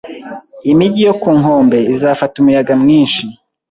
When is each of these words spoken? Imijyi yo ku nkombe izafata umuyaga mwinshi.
Imijyi 0.71 1.01
yo 1.07 1.13
ku 1.21 1.29
nkombe 1.39 1.77
izafata 1.93 2.33
umuyaga 2.37 2.73
mwinshi. 2.81 3.21